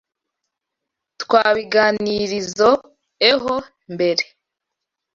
Twabiganirizoeho 1.21 3.55
mbere. 3.93 4.23